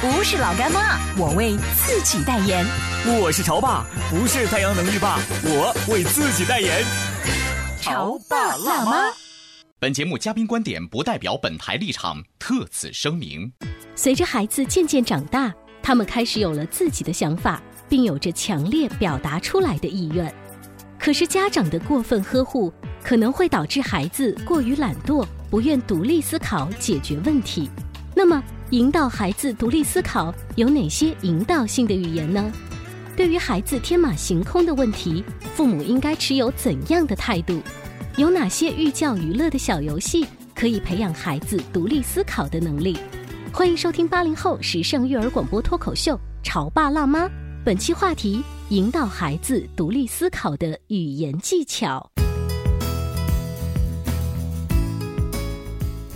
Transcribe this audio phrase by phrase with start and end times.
[0.00, 2.64] 不是老干妈，我为自己代言。
[3.20, 6.84] 我是潮爸，不是太阳能浴霸，我为自己代言。
[7.80, 9.12] 潮爸辣妈。
[9.80, 13.52] 本节目嘉宾观点不代表本台立场，特此声明。
[13.96, 17.60] 随着孩子渐渐长大，他们开始有了自己的想法。
[17.88, 20.30] 并有着强烈表达出来的意愿，
[20.98, 22.70] 可是家长的过分呵护
[23.02, 27.70] 可能会导致孩子过于懒惰，不愿独立思考解决问题。
[28.14, 32.52] 那么，引导孩子独立思考有哪些引导性的语言呢？
[33.16, 37.62] 对于孩子天马行空的问题，父母应该持有怎样的态度？
[38.18, 42.98] 有哪些寓教于乐的小游戏可以培养孩子独立思考的能力？
[43.54, 47.24] 欢迎收听八零后时尚育儿广播脱口秀《潮爸辣妈》。
[47.64, 52.06] 本期话题：引导孩子独立思考的语言技巧。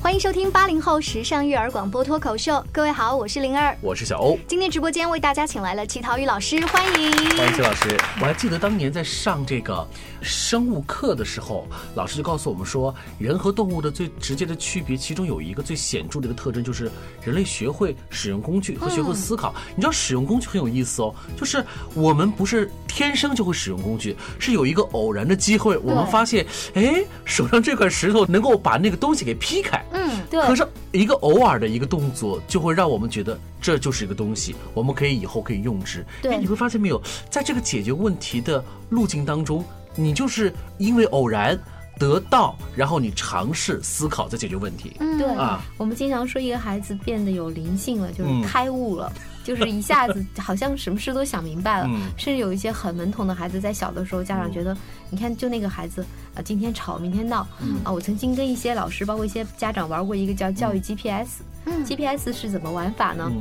[0.03, 4.37] 欢迎收听八零后时尚育儿广播脱口秀，各位好，我是灵儿，我是小欧。
[4.49, 7.97] 今天直播间为大家请来了齐陶宇老师，欢迎，欢迎齐老师。
[8.21, 9.87] 我还记得当年在上这个
[10.21, 16.91] 生物课的时候，老师就告诉我们说，人和动物的最直接的区别，其中有一个最显著的一个特征，就是
[17.25, 19.55] 人类学会使用工具和学会思考。
[19.77, 26.45] 你知道使用工具很有意思哦，就是我们不是天生就会使用工具，是有一个偶然的机会，我们发现，
[26.75, 29.81] 哎，手上这块石头能够把那个东西给劈开。
[29.93, 30.41] 嗯，对。
[30.43, 36.05] 可是一个偶尔的一个动作，就会让我们觉得这就是一个东西，我们可以以后可以用之。
[36.21, 39.65] 对，你会发现没有，在这个解决问题的路径当中，
[39.95, 41.59] 你就是因为偶然
[41.99, 44.97] 得到，然后你尝试思考再解决问题。
[45.01, 45.63] 嗯，对啊。
[45.77, 49.13] 我们经常说一个孩子变得有灵性了，就是开悟了。
[49.43, 54.77] 就是一下子好像什么事都想明白了，甚至有一些很懵懂的孩子，在小的时候，家长觉得，
[55.11, 56.01] 你看就那个孩子
[56.37, 57.41] 啊，今天吵明天闹，
[57.83, 63.33] 啊，我曾经跟一些老师，包括一些家长玩过一个叫教育 GPS，GPS 是怎么玩法呢？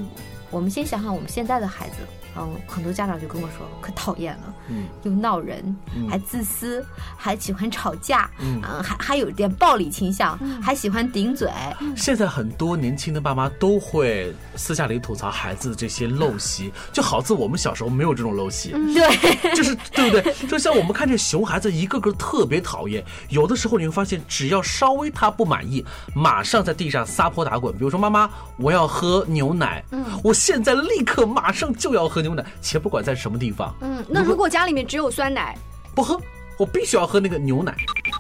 [0.50, 1.98] 我们先想想我们现在的孩子。
[2.38, 5.76] 嗯，很多家长就跟我说，可讨厌了，嗯，又闹人，
[6.10, 6.86] 还自私，
[7.18, 11.52] 还喜欢吵架，嗯，还还有点暴力倾向，还喜欢顶嘴。
[11.98, 20.34] 现在很多年轻的爸妈都会私下里吐槽孩子的这些陋习，就好似我们小时候没有这种陋习，对， 就是对不对？
[20.48, 23.04] 就像我们看这熊孩子，一个个特别讨厌。
[23.28, 27.74] 有的时候你会发现，只要稍微他不满意，马上在地上撒泼打滚。
[27.78, 32.21] 比如说，妈妈，我要喝牛奶，嗯，我现在立刻马上就要喝。
[32.22, 33.76] 牛奶，且不管在什么地方。
[33.82, 35.58] 嗯，那如果家里面只有酸奶，
[35.96, 36.20] 不喝，
[36.58, 37.76] 我必须要喝那个牛奶。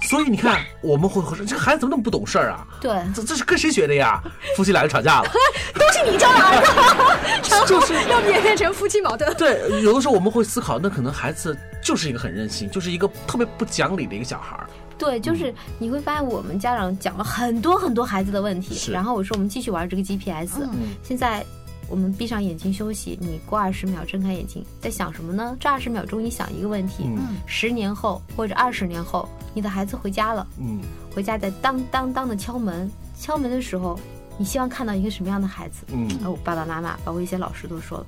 [0.09, 2.67] 所以你看，我们会说这个孩子怎么那么不懂事儿啊？
[2.81, 4.22] 对，这这是跟谁学的呀？
[4.57, 5.31] 夫妻俩就吵架了，
[5.75, 9.34] 都是你教的儿 子，就是要演变成夫妻矛盾。
[9.35, 14.67] 对，有的时候我们会思考，那可能孩子就是一个很任性，就是一个特别不讲理的一个小孩儿。
[14.97, 21.45] 对，就是你会发现，我们家长讲了很多很多孩子的问题，然后我说我们继续玩这个 GPS，嗯现在。
[21.91, 25.57] 我们闭上眼睛休息，你过二十秒睁开眼睛，在想什么呢？
[25.59, 27.03] 这二十秒钟你想一个问题：
[27.46, 30.79] 十年后或者二十年后，你的孩子回家了，嗯，
[31.13, 34.00] 回家在当当当的敲门，敲门的时候，
[34.38, 35.84] 你希望看到一个什么样的孩子？
[35.91, 38.06] 嗯，哦，爸爸妈妈，包括一些老师都说了，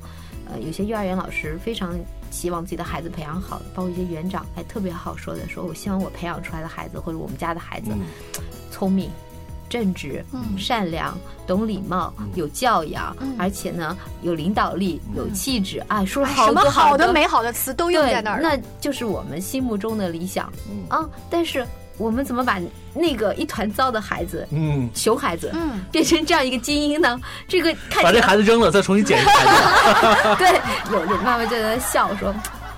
[0.50, 1.94] 呃，有些幼儿园老师非常
[2.32, 7.92] 希望自己的孩子培养好，包括一些园长，哎，特别好说的，说我希望我培养出来的孩子或者我们家的孩子，
[8.72, 9.10] 聪明。
[9.74, 10.24] 正直、
[10.56, 11.18] 善良、
[11.48, 20.46] 懂礼貌、有教养，而且呢有领导力、有气质啊，说了好多好的美好的词都用在那儿，那就是我们心目中的理想
[20.90, 21.10] 啊。
[21.28, 21.66] 但是
[21.98, 22.62] 我们怎么把
[22.94, 27.20] 那个一团糟的孩子，嗯，熊孩子，嗯，变成这样一个精英呢？
[27.48, 30.36] 这个把这孩子扔了，再重新捡一个。
[30.38, 30.62] 对，
[30.92, 32.32] 有有妈妈就在笑说，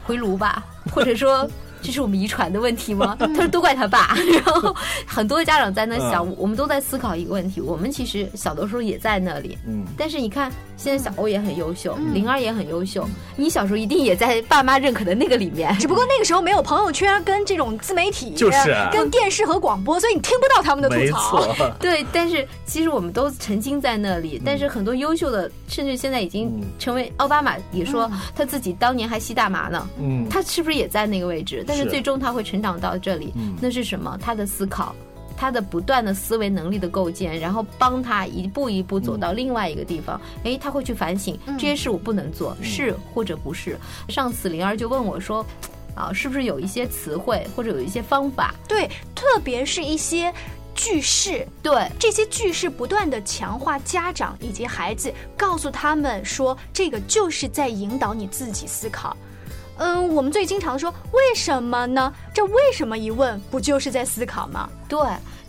[0.06, 0.64] 回炉吧，
[0.94, 1.46] 或者说。
[1.86, 3.16] 这是我们遗传的问题吗？
[3.20, 4.16] 他说都怪他爸。
[4.34, 18.76] 然后很多家长在那想，我们都在思考一个问题：我们其实小的时候也在那里，嗯，但是你看现在小欧也很优秀，灵儿也很优秀，你小时候一定也在爸妈认可的那个里面，只不过那个时候没有朋友圈跟这种自媒体，就是。
[18.92, 21.40] 跟电视和广播，所以你听不到他们的吐槽。
[21.40, 31.64] 没错， 对，但是其实我们都曾经在那里，但是很多优秀的，甚至现在已经成为奥巴马也说他自己当年还吸大麻呢，嗯，他是不是也在那个位置？
[31.68, 34.18] 但是最终他会成长到这里，那是什么？
[34.22, 34.96] 他的思考，
[35.36, 40.20] 他的不断的思维能力的构建，然后帮他一步一步走到另外一个地方。
[40.44, 43.78] 哎，他会去反省这些事我不能做，是或者不是。
[44.08, 45.46] 上次灵儿就问我说，
[45.94, 48.56] 啊，是不是有一些词汇或者有一些方法？
[48.68, 50.34] 对，特别是一些
[50.74, 59.16] 句式，对这些句式不断的强化家长以及孩子，告诉他们说，这个就是在引导你自己思考。
[59.78, 62.14] 嗯，我们最经常说为什么呢？
[62.34, 64.70] 这为什么一问，不就是在思考吗？
[64.88, 65.00] 对，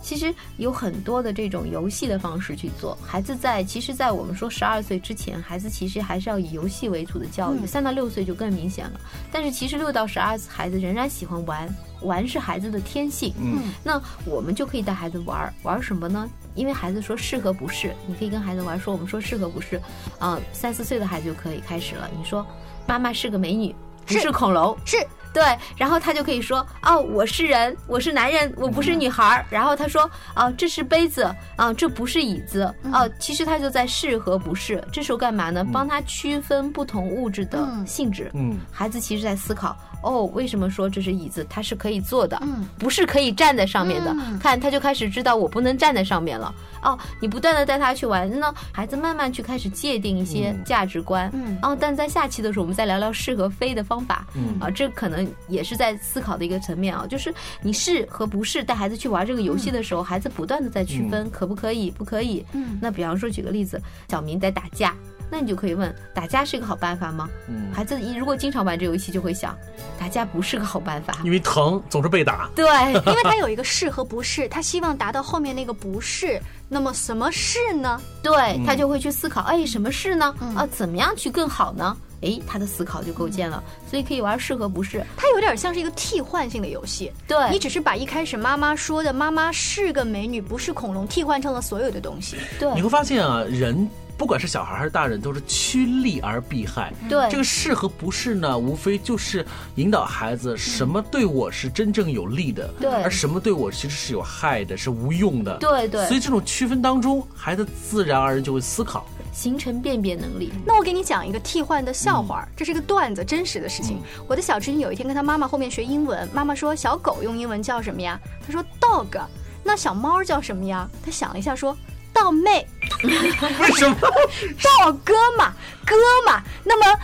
[0.01, 2.97] 其实有很多的这种游戏的方式去做。
[3.01, 7.65] 孩子在，其实，在我们说十二岁之前，孩子其实还是要以游戏为主的教育。
[7.65, 8.99] 三到六岁就更明显了。
[9.31, 11.69] 但是，其实六到十二岁，孩子仍然喜欢玩，
[12.01, 13.33] 玩是孩子的天性。
[13.39, 16.29] 嗯，那我们就可以带孩子玩，玩什么呢？
[16.53, 19.79] 因为孩子说适合不适，你可以跟孩子玩，说我们说适合不适，
[20.19, 22.09] 啊，三四岁的孩子就可以开始了。
[22.17, 22.45] 你说，
[22.85, 23.73] 妈妈是个美女。
[24.07, 24.97] 不是恐龙，是
[25.33, 25.43] 对，
[25.75, 29.45] 然后他就可以说哦，我是人，我是男人，我不是女孩儿。
[29.51, 33.07] 然后他说哦，这是杯子啊，这不是椅子哦。
[33.19, 35.63] 其实他就在是和不是，这时候干嘛呢？
[35.71, 38.31] 帮他区分不同物质的性质。
[38.33, 41.45] 嗯，孩子其实在思考哦，为什么说这是椅子？
[41.49, 42.41] 它是可以坐的，
[42.77, 44.15] 不是可以站在上面的。
[44.39, 46.53] 看，他就开始知道我不能站在上面了。
[46.83, 51.29] 哦，你不断的带他去玩那，孩子慢慢去开始界定一些价值观。
[51.33, 54.25] 嗯，哦，但在下期的时候，我们再聊聊是和非的方法。
[54.35, 62.45] 嗯，啊，这可能也是在思考的一个层面啊，就是你是和不是带孩子去玩这个游戏的时候，孩子不断的在区分可不可以，不可以。
[62.53, 64.95] 嗯，那比方说举个例子，小明在打架。
[65.29, 67.29] 那你就可以问，打架是一个好办法吗？
[67.47, 69.57] 嗯，孩子如果经常玩这游戏，就会想，
[69.99, 72.49] 打架不是个好办法，因为疼，总是被打。
[72.55, 72.65] 对，
[73.05, 76.41] 因为他有一个是和不是，他希望达到后面那个不是。
[76.69, 78.01] 那么什么是呢？
[78.21, 80.35] 对他就会去思考，哎，什么是呢？
[80.55, 81.95] 啊，怎么样去更好呢？
[82.21, 85.05] 哎，他的思考就构建了，所以可以玩是和不是。
[85.15, 87.11] 它有点像是一个替换性的游戏。
[87.27, 92.35] 对，你只是把一开始妈妈说的“妈妈是个美女，不是恐龙”替换成了所有的东西。
[92.59, 93.87] 对，你会发现啊，人。
[94.17, 96.91] 不管是小孩还是大人，都是趋利而避害。
[97.07, 105.55] 对，这个是和不是呢，无非就是引导孩子什么对我是真正有利的，对，而什么对我其实是有害的，是无用的。
[105.57, 106.05] 对对。
[106.07, 110.51] 所以这种区分当中，孩子自然而然就会思考，形成辨别能力。
[110.65, 114.01] 那我给你讲一个替换的笑话，这是一个段子，真实的事情。
[114.27, 118.19] 我的小侄女有一天跟她妈妈后面学英文，妈妈说小狗用英文叫什么呀？
[118.45, 119.21] 她说 dog。
[119.63, 120.89] 那小猫叫什么呀？
[121.05, 121.77] 她想了一下说。
[122.19, 122.67] 道妹，
[123.03, 123.95] 为什么？
[124.01, 125.53] 道哥嘛，
[125.85, 126.99] 哥嘛，那么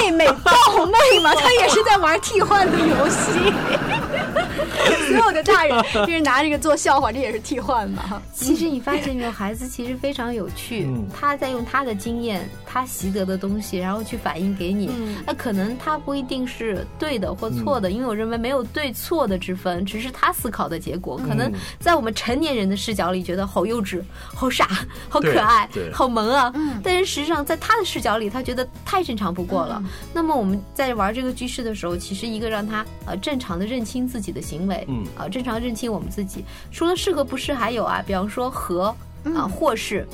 [0.00, 3.52] 妹妹道妹嘛， 他也是在玩替换的游戏。
[5.06, 8.20] 所有的大人就是拿这个做笑话，这也是替换嘛。
[8.34, 14.90] 其实你发现没有，孩子其实非常有趣，他在用他的经验，他习得的东西，然后去反映给你。
[15.24, 21.16] 那可能他不一定是对的或错的，因为我认为没有对错的之分，只是他思考的结果。
[21.16, 24.02] 可能在我们成年人的视角里，觉得好幼稚，
[24.34, 24.50] 好。
[24.56, 24.66] 傻，
[25.10, 26.50] 好可爱，好萌啊！
[26.82, 29.82] 但是实际上，在他的视角里，他觉得太正常不过了。
[30.14, 36.44] 那么我们在玩这个句式的时候，其实一个让他呃正常的认清自己的行为，嗯啊，正常认清我们自己。
[36.70, 38.94] 除了是和不是，还有啊，比方说和
[39.34, 40.06] 啊，或是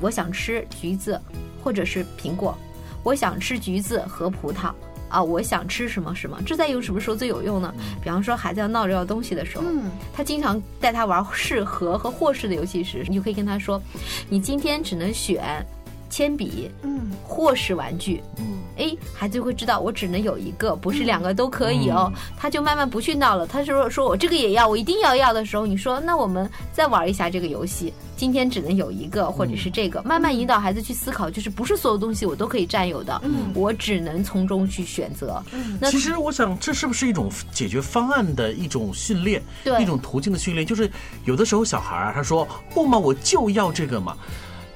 [0.00, 1.20] 我想吃橘子，
[1.62, 2.56] 或者是苹果，
[3.04, 4.72] 我想吃橘子和葡萄。
[5.08, 7.74] 啊，我想吃什么什么，这在用什么时候最有用呢？
[8.02, 9.64] 比方说孩子要闹着要东西的时候，
[10.12, 13.80] 他经常带他玩是和和或是的游戏时，你就可以跟他说，
[14.28, 15.64] 你今天只能选
[16.08, 23.46] 铅笔，嗯，或是玩具，嗯，哎，孩子就会知道我只能有一个，不是两个都可以哦，他就慢慢不去闹了。
[23.46, 27.92] 他说说我这个也要，我一定要要的时候，你说那我们再玩一下这个游戏。
[28.16, 33.22] 今天只能有一个，或者是这个，慢慢引导孩子去思考，就是不是所有东西我都可以占有的，
[33.54, 35.40] 我只能从中去选择。
[35.52, 39.40] 嗯那其实我想，这是不是一种解决方案的一种训练，
[39.80, 40.66] 一种途径的训练？
[40.66, 40.90] 就是
[41.26, 44.16] 有的时候小孩儿他说不嘛，我就要这个嘛。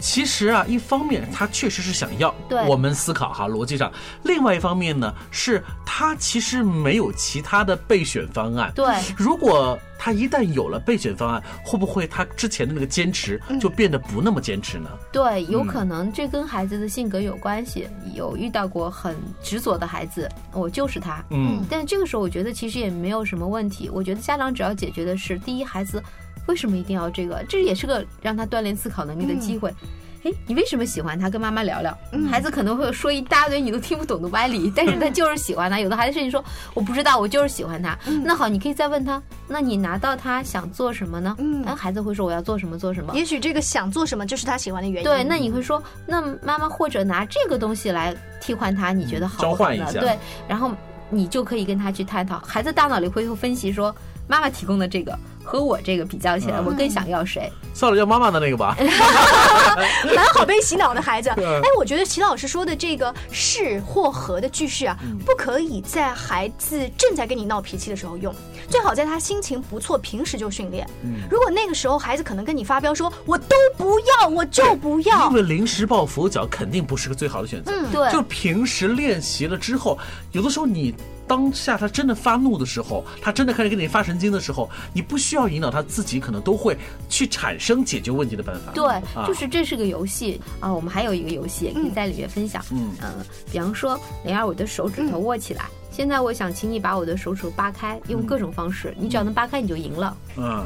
[0.03, 3.89] 其实啊，一方面他确实是想要，对我们思考哈逻辑上；
[4.25, 8.73] 另外一方面呢，是他其实没有其他的备选方案。
[8.75, 8.85] 对
[9.17, 14.91] 如果他一旦有了备选方案，会不会他之前的那个坚持就变得不那么坚持呢？
[15.13, 17.87] 对，有可能这跟孩子的性格有关系。
[18.15, 21.25] 有遇到过很执着的孩子，我就是他。
[21.31, 23.89] 嗯，但这个时候，我觉得其实也没有什么问题。
[23.89, 26.03] 我觉得家长只要解决的是，第一，孩子
[26.47, 27.45] 为什么一定要这个？
[27.49, 29.73] 这也是个让他锻炼思考能力的机会。
[30.25, 31.29] 哎，你为什么喜欢他？
[31.29, 31.99] 跟妈妈聊聊。
[32.31, 35.81] 孩子可能会说一大堆你都听不懂的歪理，但是他就是喜欢他。
[35.81, 36.45] 有的孩子甚至说
[36.75, 37.99] 我不知道，我就是喜欢他。
[38.25, 41.35] 那好，你可以再问他，那你拿到他想做什么呢？
[41.41, 43.13] 嗯哎，孩子会说我要做什么做什么。
[43.17, 45.05] 也许这个想做什么就是他喜欢的原因。
[45.05, 50.71] 对，那你会说，那妈妈或者拿这个东西来替换他，你觉得好不好交换一下呢对，然后
[51.11, 52.39] 你就可以跟他去探讨。
[52.47, 53.93] 孩子大脑里会分析说，
[54.29, 57.51] 妈妈提供的这个和我这个比较起来，嗯我更想要谁？
[57.75, 58.77] 算了，要妈妈的那个吧。
[60.15, 61.33] 蛮好被洗脑的孩子。
[61.37, 68.35] 对哎，我觉得齐老师说的这个是或和的句式啊，嗯不可以在孩子正在跟你闹脾气的时候用，
[68.69, 70.87] 最好在他心情不错、平时就训练。
[71.03, 77.73] 嗯如果那个时候孩子可能跟你发飙说“我都不要，我就不要因为临时抱佛脚肯定不是个最好的选择。
[77.73, 79.99] 嗯对就平时练习了之后，
[80.33, 80.95] 有的时候你
[81.27, 86.77] 当下他真的发怒的时候，他真的开始跟你发神经的时候，你不需要引导他自己，可能都会
[87.09, 88.73] 去产生解决问题的办法。
[88.73, 90.73] 对，啊就是这是个游戏啊。
[90.73, 92.65] 我们还有一个游戏也可以在里面分享。
[92.71, 93.15] 嗯呃，
[93.51, 95.67] 比方说，灵儿，我的手指头握起来。
[95.93, 100.17] 现在我想请你把我的手指扒开，用各种方式，你只要能扒开，你就赢了。
[100.37, 100.65] 嗯，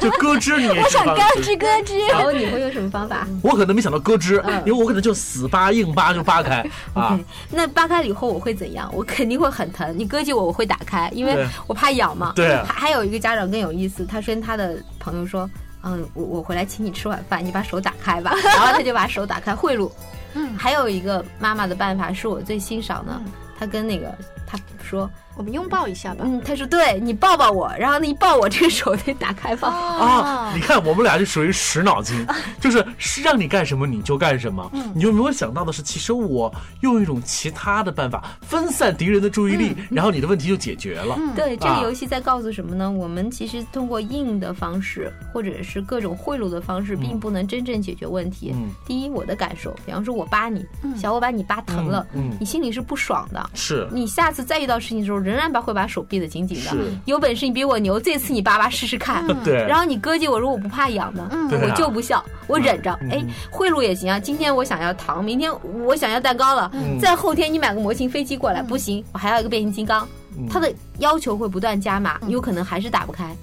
[0.00, 1.14] 就咯吱你也是方咯。
[1.42, 2.10] 吱咯吱。
[2.10, 3.28] 然后你会用什么方法？
[3.42, 7.24] 我可能没想到咯吱，嗯因为我可能就死扒硬扒就扒开啊 OK，。
[7.50, 8.90] 那扒开了以后我会怎样？
[8.94, 9.94] 我肯定会很疼。
[9.96, 12.32] 你咯叽我，我会打开，因为我怕痒嘛。
[12.34, 15.48] 对啊还还有一个家长更有意思，他跟他的朋友说
[15.84, 18.32] ：“嗯，我我回来请你吃晚饭，你把手打开吧。
[18.42, 19.90] ”然后他就把手打开贿赂。
[20.34, 26.24] 嗯还有一个妈妈的办法是我最欣赏的嗯，他跟那个他说我们拥抱一下：“吧。
[26.24, 29.70] 嗯，他说对你抱抱我，然后那一抱我，这个手得打开放。
[29.70, 32.26] 啊，你看我们俩就属于使脑筋，
[32.60, 34.68] 就是是让你干什么你就干什么。
[34.72, 41.16] 嗯你就没有想到的是，其实我用一种其他的办法分散敌人的注意力，然后你的问题就解决了。
[41.18, 42.90] 嗯对，这啊个游戏在告诉什么呢？
[42.90, 48.52] 我们其实通过硬的方式，或者是各种贿赂的方式，并不能真正解决问题。
[48.54, 50.64] 嗯第一，我的感受，比方说我扒你，
[50.96, 53.50] 小我把你扒疼了，嗯嗯你心里是不爽的。
[53.52, 56.70] 是，你下次再遇到事情的时候，仍然把会把手闭得紧紧的。
[57.06, 59.26] 有本事你比我牛，这次你扒扒试试看。
[59.42, 62.96] 对然后你哥姐我，如果不怕痒呢，我就不笑，我忍着。
[63.02, 64.20] 嗯哎，贿赂也行啊。
[64.20, 65.50] 今天我想要糖，明天
[65.84, 70.06] 我想要蛋糕了，嗯再后天你买个模型飞机过来，不行，我还要一个变形金刚。
[70.38, 73.34] 嗯他的要求会不断加码，有可能还是打不开。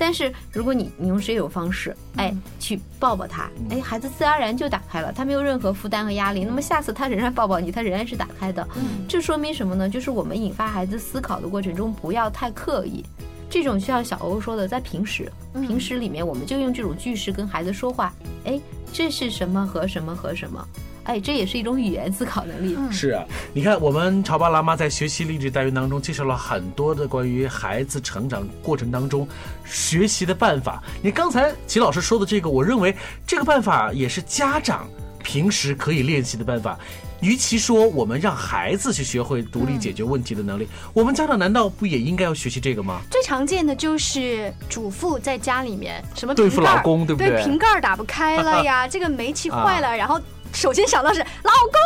[0.00, 6.42] 但是如果你你用这种方式，哎，去抱抱他，嗯哎，孩子自然而然就打开了，他没有任何负担和压力。
[6.42, 8.66] 那么下次他仍然抱抱你，他仍然是打开的。
[9.06, 9.90] 这说明什么呢？
[9.90, 13.04] 就是我们引发孩子思考的过程中，不要太刻意。
[13.50, 18.10] 这种就像小欧说的，在平时，平时里面我们就用这种句式跟孩子说话，
[18.44, 18.58] 哎，
[18.92, 20.66] 这是什么和什么和什么，
[21.10, 22.78] 哎，这也是一种语言思考能力。
[22.92, 29.26] 是啊，你看，我们潮爸辣妈在学习励志单元当中介绍了很多的关于孩子成长过程当中
[29.64, 30.80] 学习的办法。
[31.02, 32.94] 你刚才齐老师说的这个，我认为
[33.26, 34.88] 这个办法也是家长
[35.18, 36.78] 平时可以练习的办法。
[37.20, 43.02] 与其说我们让孩子去学会独立解决问题的能力，我们家长难道不也应该要学习这个吗？
[43.10, 50.18] 最常见的就是主妇在家里面什么对付瓶盖儿老公对不对瓶盖打不开了呀，这个煤气坏了，然后
[50.52, 51.80] 首先想到是老公。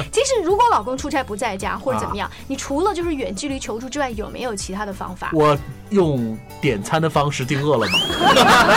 [0.12, 5.30] 其实如果老公出差不在家或者怎么样，你除了就是远距离求助之外，有没有其他的方法？
[5.32, 5.56] 我
[5.90, 7.98] 用点餐的方式订饿了么。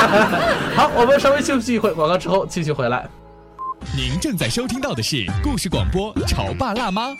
[0.75, 3.09] 好，我们稍微休息一会，广告之后继续回来。
[3.95, 7.09] 您正在收听到的是故事广播《潮爸辣妈》。《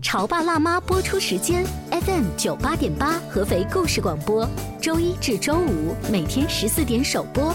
[0.00, 4.48] 潮爸辣妈》播出时间：FM 九八点八，合肥故事广播，
[4.80, 7.54] 周一至周五每天十四点首播，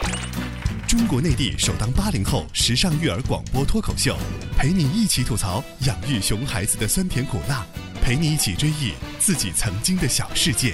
[0.91, 4.13] 中国内地首档八零后时尚育儿广播脱口秀，
[4.57, 7.65] 陪你一起吐槽养育熊孩子的酸甜苦辣，
[8.01, 10.73] 陪你一起追忆自己曾经的小世界。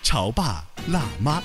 [0.00, 1.42] 潮爸辣妈。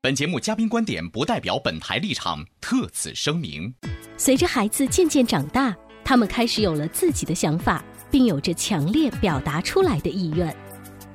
[0.00, 3.74] 本节目嘉宾观点不代表本台立场，特此声明。
[4.16, 10.56] 随着孩子渐渐长大，他们开始有了自己的想法，并有着强烈表达出来的意愿。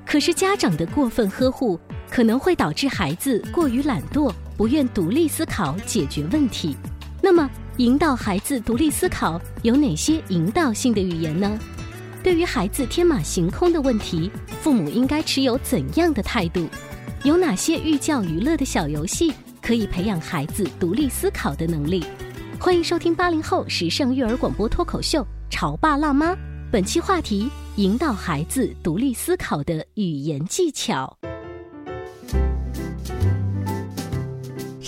[0.06, 1.79] 可是家长的过分呵护，
[2.10, 6.75] 可能会导致孩子过于懒惰，不愿独立思考解决问题。
[7.22, 11.58] 那么，引导孩子独立思考有哪些引导性的语言呢？
[12.24, 14.30] 对于孩子天马行空的问题，
[14.62, 16.68] 父母应该持有怎样的态度？
[17.24, 22.04] 有哪些寓教于乐的小游戏可以培养孩子独立思考的能力？
[22.60, 26.34] 欢迎收听八零后时尚育儿广播脱口秀《潮爸辣妈》，
[26.72, 31.18] 本期话题：引导孩子独立思考的语言技巧。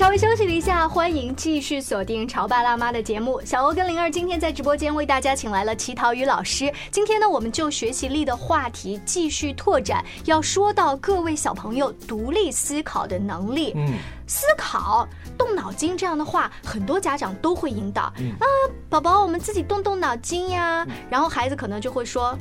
[0.02, 3.40] 稍微休息了一下，欢迎继续锁定《潮爸辣妈》的节目。
[3.46, 6.74] 小欧跟灵儿今天在直播间为大家请来了齐陶宇老师。
[6.90, 13.74] 今天呢，我们就学习力的话题继续拓展，要说到各位小朋友独立思考的能力。
[13.76, 13.94] 嗯，
[14.26, 18.02] 思考、动脑筋这样的话，很多家长都会引导。
[18.06, 18.46] 啊，
[18.90, 20.84] 宝宝，我们自己动动脑筋呀。
[21.12, 22.36] 然后孩子可能就会说。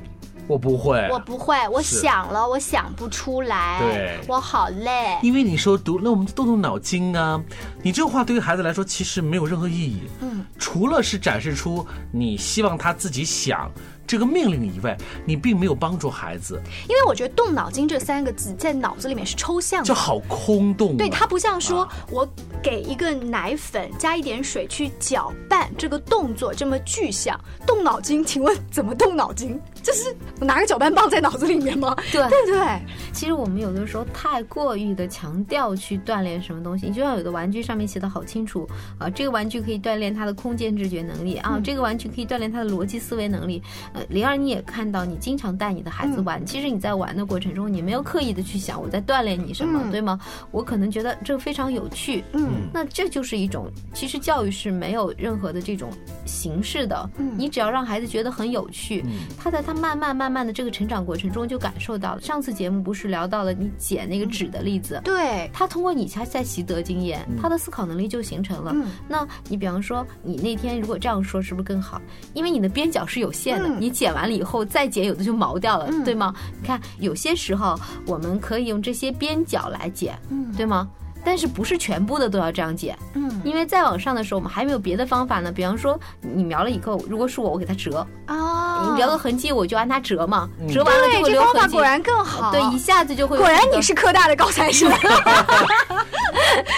[0.50, 5.16] 我不会，我不会，我想了，我想不出来，对，我好累。
[5.22, 7.40] 因为你说读，那我们动动脑筋啊。
[7.82, 13.70] 你这话对于孩子来说其实没有任何意义，嗯，除了是展示出你希望他自己想。
[14.10, 20.96] 这个命令以外，你并没有帮助孩子，因为我觉得“动脑筋”这三个字在脑子里面是抽象的，就好空洞。
[20.96, 22.28] 对，它不像说我
[22.60, 27.38] 给一个奶粉加一点水去搅拌这个动作这么具象。
[27.64, 29.56] 动脑筋，请问怎么动脑筋？
[29.80, 31.94] 就是我拿个搅拌棒在脑子里面吗？
[32.10, 32.80] 对对对。
[33.12, 43.62] 其实我们有的时候太过于的强调去锻炼什么东西，你就像有的玩具上面写的好清楚啊，这个玩具可以锻炼他的空间知觉能力啊，这个玩具可以锻炼他的逻辑思维能力。
[44.08, 50.18] 灵儿，你也看到，你经常带你的孩子玩，其实你在玩的过程中，你没有刻意的去想我在锻炼你什么，对吗？
[50.50, 55.90] 我可能觉得这个非常有趣，嗯，那这就是一种，其实教育是没有任何的这种
[56.24, 59.04] 形式的，嗯，你只要让孩子觉得很有趣，
[59.38, 62.20] 他在他慢慢慢慢的这个成长过程中就感受到了。
[62.20, 68.74] 上次节目不是聊到了你剪那个纸的例子，对，他通过你才在习得经验，他的思考能力就形成了。
[69.08, 72.00] 那你比方说，你那天如果这样说，是不是更好？
[72.34, 73.90] 因为你的边角是有限的，你。
[74.00, 76.32] 剪完了以后再剪，有的就毛掉了，对吗？
[76.58, 80.18] 你看，有些时候我们可以用这些边角来剪，
[80.56, 80.88] 对吗？
[81.24, 82.96] 但是不是全部的都要这样剪？
[83.14, 85.52] 嗯，因为再往上的时候，我们还没有别的方法呢。
[85.52, 91.52] 比方说，你描了以后，如果是我，我给它折哦，你描个痕迹，我就按它折嘛，折完了就会留痕迹。
[91.52, 93.36] 这方法果然更好，对，一下子就会。
[93.36, 94.90] 果然你是科大的高材生。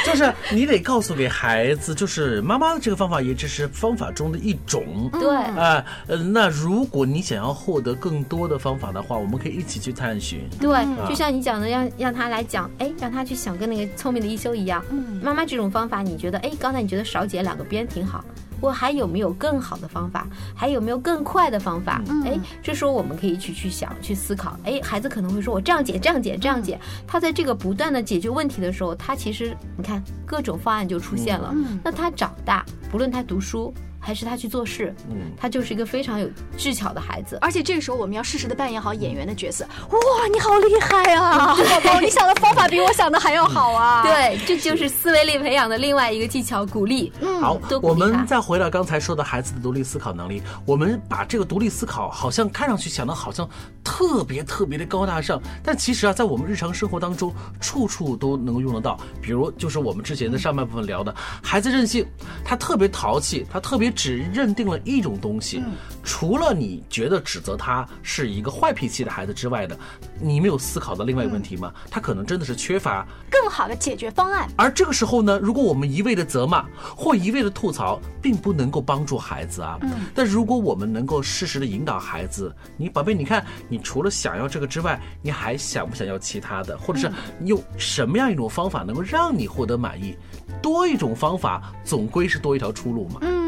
[0.04, 5.08] 就是你得告诉给孩子，就是妈妈的这个方法也只是方法中的一种。
[5.12, 10.46] 对，啊，呃，那如果你想要获得更多的方法的话，我们可以一起去探寻。
[10.60, 14.31] 对，就像你讲的，让让他来讲，哎，让他去想跟那个聪明的。
[14.32, 18.24] 一休一样，嗯，妈妈这种方法，你觉得，哎，刚才你觉得少剪两个边挺好，
[18.60, 20.26] 我还有没有更好的方法？
[20.54, 22.02] 还有没有更快的方法？
[22.24, 24.58] 哎，这时候我们可以去去想，去思考。
[24.64, 26.80] 哎，孩子可能会说，我这样剪，这样剪，这样剪。
[27.06, 31.54] 他在这个不断的解决问题的时候，他其实，你看各种方案就出现了。
[31.84, 33.72] 那他长大，不论他读书。
[34.04, 37.38] 还是他去做事，嗯，他就是一个非常有技巧的孩子。
[37.40, 39.64] 而且这个时候，我们要适时的扮演好演员的角色。
[39.90, 39.98] 哇，
[40.32, 42.00] 你好厉害啊， 宝宝！
[42.00, 44.02] 你想的方法比我想的还要好啊。
[44.02, 47.12] 对，这就是思维力培养的另外一个技巧——鼓励。
[47.20, 50.42] 嗯，好，我们再回到刚才说的孩子的独立思考能力。
[50.66, 53.48] 我们把这个独立思考，好像看上去想的好像
[53.84, 58.98] 特别特别的高大上，但其实啊，在我们日常生活当中，处处都能够用得到。
[59.20, 62.04] 比如，就是我们之前的上半部分聊的，孩子任性，
[62.44, 63.91] 他特别淘气，他特别。
[63.92, 65.62] 只认定了一种东西，
[66.02, 69.78] 除了你觉得指责他是一个坏脾气的孩子之外的，
[70.20, 71.72] 你没有思考到另外一个问题吗？
[71.90, 74.48] 他可能真的是缺乏更好的解决方案。
[74.56, 76.64] 而这个时候呢，如果我们一味的责骂
[76.96, 79.78] 或一味的吐槽，并不能够帮助孩子啊。
[79.82, 79.90] 嗯。
[80.14, 86.76] 但如果我们能够适时的引导孩子，你宝贝，你看，你除了想要这个之外，你还想不想要其他的？
[86.78, 90.16] 或者是你有什么样一种方法能够让你获得满意？
[90.60, 93.18] 多一种方法，总归是多一条出路嘛。
[93.22, 93.41] 嗯，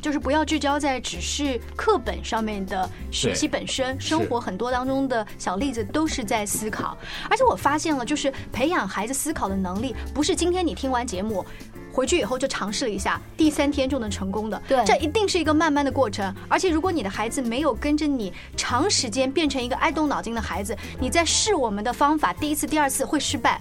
[0.00, 6.96] 就是不要聚焦在只是课本上面的学习本身，生活很多当中的小例子都是在思考。
[7.30, 11.44] 而且我发现了，就是培养孩子思考的能力，不是今天你听完节目
[11.92, 14.62] 回去以后就尝试了一下，第三天就能成功的。
[14.68, 16.34] 对，这一定是一个慢慢的过程。
[16.48, 23.60] 而且如果你的孩子没有跟着你长时间变成一个爱动脑筋的孩子，你在试我们的方法，第一次、第二次会失败。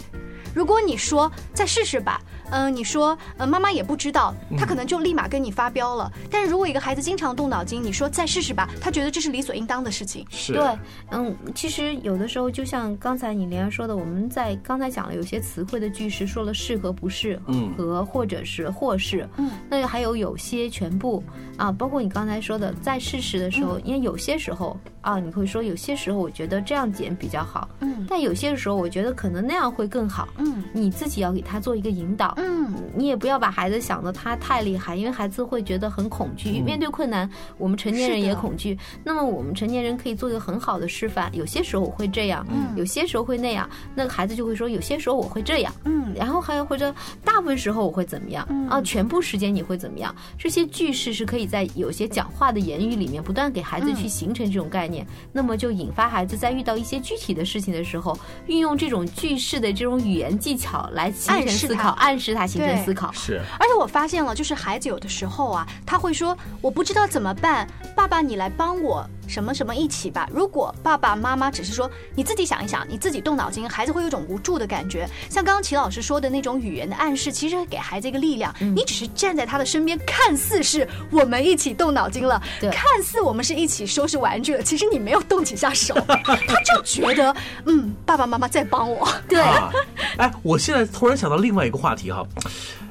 [0.53, 2.21] 如果你说再试试吧。
[2.51, 6.12] 嗯，你说，呃，妈妈也不知道，他可能就立马跟你发飙了。
[6.29, 10.25] 但是如果一个孩子经常动脑筋，你说再试试吧，他觉得这是理所应当的事情。
[10.29, 10.53] 是。
[10.53, 10.63] 对，
[11.12, 21.23] 嗯，其实有的时候就像刚才你莲儿说的，我们在刚才讲了有些词汇的句式，说了是和不是，嗯和或者是或是，嗯，那还有有些全部
[21.58, 28.05] 啊，包括你刚才说的在试试的时候，因为有些时候啊，你会说有些时候我觉得这样剪比较好，嗯。
[28.08, 30.63] 但有些时候我觉得可能那样会更好，嗯。
[30.73, 36.61] 你自己要给他做一个引导，嗯你也不要把孩子想的他太厉害，因为孩子会觉得很恐惧。
[36.61, 38.77] 面对困难，我们成年人也恐惧。
[39.03, 42.45] 那么我们成年人可以做一个很好的示范，有些时候我会这样，
[42.75, 43.69] 有些时候会那样。
[43.93, 46.93] 那个孩子就会说，有些时候我会这样，嗯然后还有或者
[47.25, 48.81] 大部分时候我会怎么样、啊？
[48.81, 50.15] 全部时间你会怎么样？
[50.37, 58.17] 这些句式是可以在有些讲话的言语里面不断给孩子去形成这种概念，那么就引发孩子在遇到一些具体的事情的时候，
[58.47, 63.11] 运用这种句式的这种语言技巧来形成思考，暗示他形成对思考。
[63.11, 70.29] 是，而且我发现了，就是孩子有的时候啊，他会说我不知道怎么办，爸爸你来帮我什么什么一起吧。
[70.31, 75.07] 如果爸爸妈妈只是说你自己想一想，你自己动脑筋，孩子会有一种无助的感觉。
[75.29, 78.53] 像刚刚齐老师说的那种语言的暗示，其实给孩子一个力量。
[78.59, 87.35] 嗯你只是站在他的身边，看似是我们一起动脑筋了，对看似我们是一起收拾玩具了，其实你没有动几下手， 他就觉得
[87.65, 89.07] 嗯，爸爸妈妈在帮我。
[89.29, 89.71] 对，啊，
[90.17, 92.25] 哎，我现在突然想到另外一个话题哈，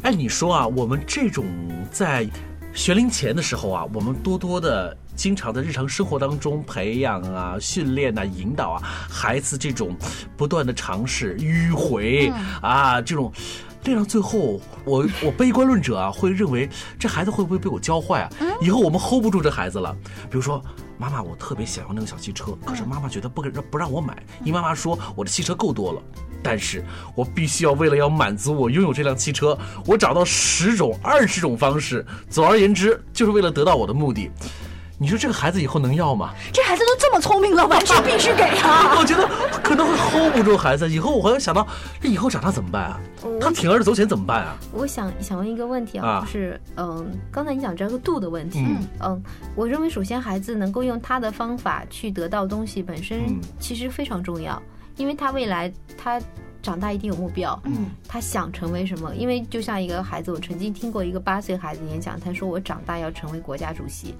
[0.03, 1.45] 哎，你说啊，我们这种
[1.91, 2.27] 在
[2.73, 4.97] 学龄前的时候啊，我们多多的。
[5.15, 9.97] 经常在日常生活当中培养啊、训练啊、引导啊孩子这种
[10.37, 13.33] 不断的尝试、迂回、啊这种，
[13.85, 18.31] 练到最后，我 我悲观论者啊会认为这孩子会不会被我教坏啊？
[18.61, 19.95] 以后我们 hold 不住这孩子了。
[20.31, 20.63] 比如说，
[20.99, 26.03] 妈妈，我特别想要那个小汽车，可是妈妈觉得不给不让我买，因为妈妈说我的汽车够多了。
[26.43, 32.05] 但是我必须要为了要满足我拥有这辆汽车，我找到十种、二十种方式。
[32.29, 34.31] 总而言之，就是为了得到我的目的。
[34.97, 36.33] 你说这个孩子以后能要吗？
[36.53, 38.95] 这孩子都这么聪明了，完全必须给啊！
[38.99, 39.29] 我觉得
[39.63, 40.89] 可能会 hold 不住孩子。
[40.89, 41.67] 以后我还要想到，
[42.01, 43.01] 这以后长大怎么办啊？
[43.41, 44.57] 他铤而走险怎么办啊？
[44.73, 49.23] 我想想问一个问题啊，啊就是嗯，刚才你讲这个度的问题，嗯嗯，
[49.57, 54.63] 我认为首先孩子能够用他的方法去得到东西本身嗯其实非常重要，
[54.97, 56.21] 因为他未来他。
[56.65, 59.15] 长大一定有目标，嗯，他想成为什么？
[59.15, 64.15] 因为就像一个孩子，我曾经听过一个八岁孩子演讲，他说我长大要成为国家主席。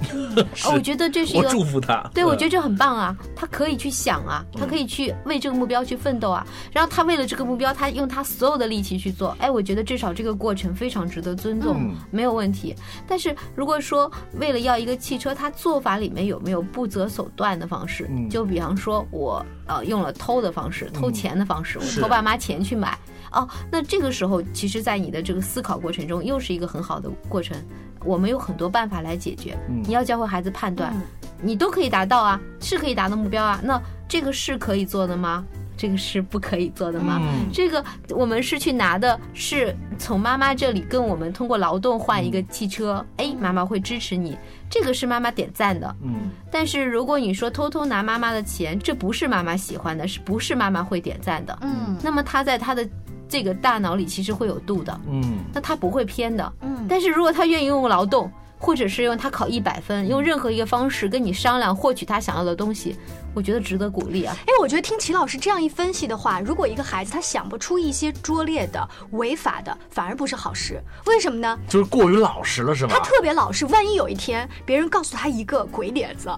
[0.55, 2.09] 是哦，我觉得这是一个祝福他。
[2.15, 3.17] 对，我觉得得这很棒啊！
[3.35, 6.47] 他可以去想啊，他可以去为这个目标去奋斗啊。
[6.71, 9.35] 然后他为了这个目标，他用他所有的力气去做。
[9.41, 12.75] 哎，我觉得至少这个过程非常值得尊重，嗯没有问题。
[13.09, 18.07] 但是如果说为了要一个汽车，他做法里面有没有不择手段的方式？
[18.11, 22.99] 嗯就比方说我呃用了偷的方式，偷钱的方式，是我偷爸妈钱去买。
[23.33, 27.57] 哦，那这个时候，其实，在你的这个思考过程中，又是一个很好的过程。
[28.05, 29.57] 我们有很多办法来解决。
[29.69, 31.03] 嗯你要教会孩子判断，嗯
[31.43, 33.61] 你都可以达到啊，是可以达到目标啊。
[33.65, 35.45] 那这个是可以做的吗？
[35.77, 37.19] 这个是不可以做的吗？
[37.21, 44.39] 嗯这个我们是去拿的，是从妈妈这里跟我们通过劳动换一个汽车，哎，妈妈会支持你，
[44.75, 45.95] 这个是妈妈点赞的。
[46.03, 51.57] 嗯但是如果你说偷偷拿妈妈的钱，这不是妈妈喜欢的，是不是妈妈会点赞的？
[51.63, 52.89] 嗯那么他在他的
[53.29, 56.53] 这个大脑里其实会有度的，嗯那他不会偏的。
[56.61, 58.29] 嗯但是如果他愿意用劳动，
[58.65, 62.97] 或者是用他考一百分，用任何一个方式跟你商量获取他想要的东西，
[63.35, 64.35] 我觉得值得鼓励啊。
[64.47, 70.83] 哎，我觉得听齐老师这样一分析的话，如果一个孩子他想不出一些拙劣的、违法的，反而不是好事。
[71.05, 71.59] 为什么呢？
[71.69, 73.05] 就是过于老实了，是吧他？
[73.05, 76.35] 特别老实，万一有一天别人告诉他一个鬼点子。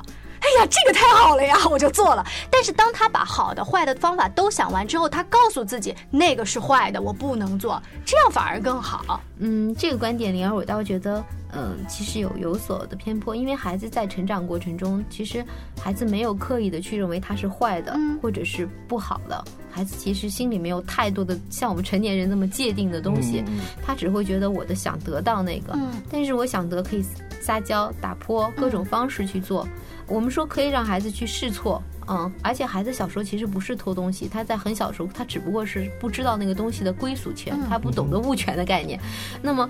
[0.46, 2.24] 哎呀，这个太好了呀， 我就做了。
[2.48, 9.20] 但是当他把好的、坏的方法都想完之后，他告诉自己那个是坏的，我不能做，这样反而更好。
[9.38, 15.44] 嗯，这个观点，灵儿，我倒觉得，嗯，其实有有所的偏颇，因为孩子在成长过程中，其实
[15.80, 19.44] 孩子没有刻意的去认为他是坏的，嗯或者是不好的。
[19.70, 27.04] 孩子其实心里没有太多的像我们成年人那么界定的东西，嗯他只会觉得我的想得到那个，嗯但是我想得可以
[27.40, 29.66] 撒娇、打泼，各种方式去做。
[30.08, 39.00] 我们说可以让孩子去试错，嗯，而且孩子小时候其实不是偷东西，他在很小时候，他只不过是不知道那个东西的归属权，他不懂得物权的概念。
[39.42, 39.68] 那么，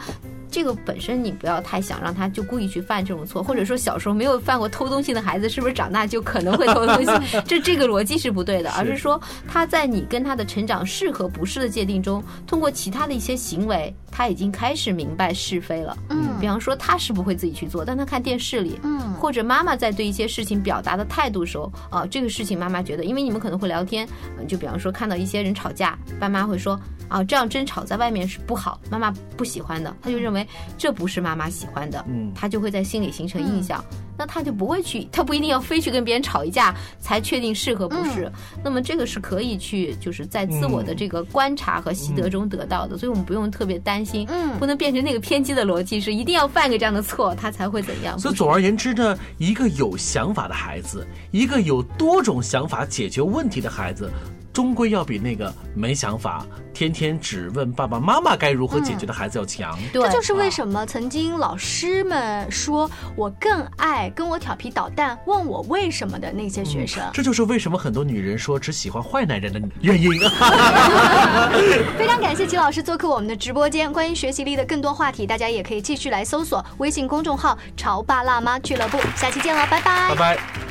[0.50, 7.40] 这个本身你不要太想让他就故意去犯这种错，或者说小时候没有犯过偷东西的孩子，是不是长大就可能会偷东西？
[7.46, 15.94] 这这个逻辑是不对的，而是说他在你跟他的成长是和不是的界定中，通过其他的一些行为，他已经开始明白是非了。
[16.08, 16.40] 嗯。
[16.40, 19.12] 比方说他是不会自己去做，但他看电视里，嗯。
[19.20, 30.46] 或者妈妈在对一些事情表达的态度时候，啊，这个事情妈妈觉得，因为你们可能会聊天，嗯就比方说看到一些人吵架，爸妈会说，啊，这样争吵在外面是不好，妈妈不喜欢的，他就认为
[30.78, 33.84] 这不是妈妈喜欢的，嗯，他就会在心里形成印象。
[34.18, 38.30] 那他就不会去，他不一定要非去跟别人吵一架才确定是和不是。
[38.64, 48.18] 那么这个是可以去，就是在自我的这个观察和习得中得到的，所以我们不用特别担心，嗯，不能变成那个偏激的逻辑，是一定要犯个这样的错，他才会怎样。
[48.18, 54.10] 所以总而言之呢，一个有想法的孩子，一个有多种想法解决问题的孩子。
[54.56, 56.42] 终归要比那个没想法、
[56.72, 59.78] 天天只问爸爸妈妈该如何解决的孩子要强。
[59.92, 67.04] 对这就是为什么曾经老师们说我更爱跟我调皮捣蛋、问我为什么的那些学生。
[67.12, 70.10] 这就是为什么很多女人说只喜欢坏男人的原因。
[71.98, 73.92] 非常感谢齐老师做客我们的直播间。
[73.92, 78.96] 关于学习力的更多话题，大家也可以继续来搜索微信公众号“潮爸辣妈俱乐部”。
[79.16, 80.65] 下期见了，拜拜，拜拜。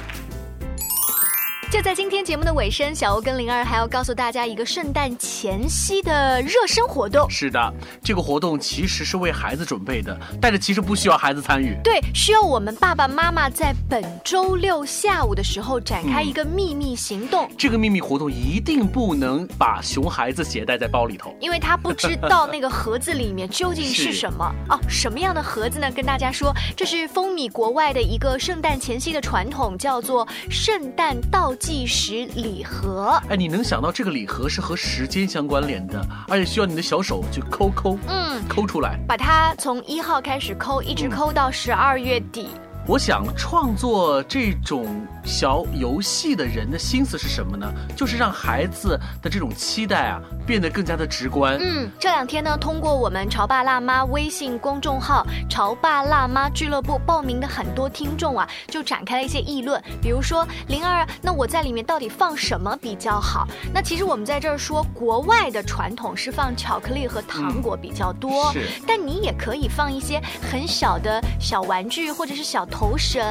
[1.75, 7.29] 就在今天节目的尾声，小欧跟灵儿还要告诉大家一个圣诞前夕的热身活动。
[7.29, 11.77] 是的，这个活动其实是为孩子准备的，但是其实不需要孩子参与。
[11.83, 17.45] 对，需要我们爸爸妈妈在本周六下午的时候展开一个秘密行动。
[17.57, 24.79] 这个秘密活动一定不能把熊孩子携带在包里头，因为他不知道那个盒子里面究竟是什么哦。
[24.87, 25.91] 什么样的盒子呢？
[25.91, 31.53] 跟大家说，这是风靡国外的一个圣诞前夕的传统，叫做圣诞倒。
[31.65, 42.49] 计时礼盒，哎，你能想到这个礼盒是和时间相关联的，而且需要你的小手去抠抠，嗯，抠出来，把它从一号开始抠，一直抠到十二月底。
[42.87, 44.85] 我想创作这种
[45.23, 47.67] 小游戏的人的心思是什么呢？
[47.95, 48.89] 就是让孩子
[49.23, 51.57] 的这种期待啊变得更加的直观。
[51.59, 59.81] 嗯，这两天呢，通过我们潮爸辣妈微信公众号“潮爸辣妈俱乐部”报名的很多听众啊，就展开了一些议论。
[59.99, 63.47] 比如说，灵儿，那我在里面到底放什么比较好？
[63.73, 68.61] 那其实我们在这儿说，国外的传统是放巧克力和糖果比较多，是。
[68.85, 70.21] 但你也可以放一些
[70.51, 72.63] 很小的小玩具，或者是小。
[72.75, 73.23] 头绳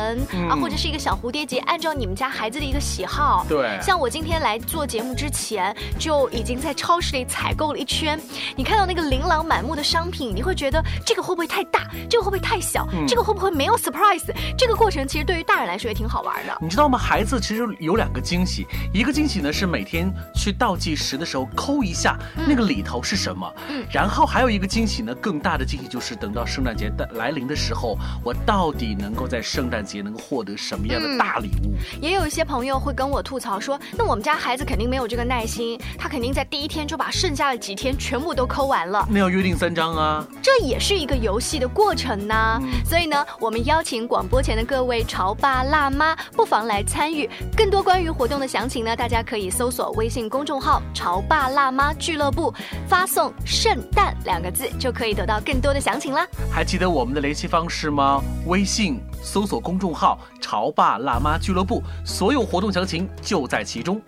[0.49, 3.45] 啊，或者是一个小蝴蝶结，按照你们家孩子的一个喜好。
[3.47, 8.19] 对，像我今天来做节目之前，就已经在超市里采购了一圈。
[8.57, 11.87] 你看到那个琳琅满目的商品，你会觉得这个会不会太大？
[12.09, 12.89] 这个会不会太小？
[13.07, 14.33] 这个会不会没有 surprise？
[14.57, 16.57] 这个过程其实对于大人来说也挺好玩的。
[16.63, 16.99] 你知道吗？
[16.99, 22.17] 孩子其实有两个惊喜，一个惊喜呢是每天去倒计时的时候抠一下
[22.49, 31.75] 那个里头是什么，嗯，然后还有一个惊喜呢，更大的惊喜就是等到圣诞节的来临的时候，我到底能够在圣诞节能够获得什么样的大礼物？
[32.01, 39.07] 也有一些朋友会跟我吐槽说，那我们家孩子肯定没有这个耐心，他肯定在第一天就把剩下的几天全部都抠完了。
[39.11, 42.61] 那要约定三张啊，这也是一个游戏的过程呢。
[42.85, 47.29] 所以呢，我们邀请广播前的各位潮爸辣妈，不妨来参与。
[47.57, 52.53] 更多关于活动的详情呢，大家可以搜索微信公众号“潮爸辣妈俱乐部”，
[52.89, 56.27] 发送“圣诞”两个字，就可以得到更多的详情啦。
[56.51, 58.23] 还记得我们的联系方式吗？
[58.47, 59.01] 微信。
[59.25, 63.99] 搜索公众号“潮爸辣妈俱乐部”，所有活动详情就在其中。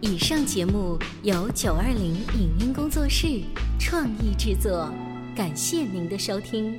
[0.00, 3.42] 以上节目由九二零影音工作室
[3.78, 4.90] 创意制作，
[5.36, 6.78] 感谢您的收听。